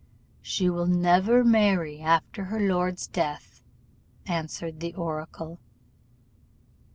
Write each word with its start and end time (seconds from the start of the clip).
"'She 0.41 0.67
will 0.67 0.87
never 0.87 1.43
marry 1.43 1.99
after 2.01 2.45
her 2.45 2.59
lord's 2.59 3.05
death,' 3.05 3.61
answered 4.25 4.79
the 4.79 4.95
oracle. 4.95 5.59